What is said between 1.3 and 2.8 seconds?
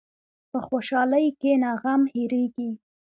کښېنه، غم هېرېږي.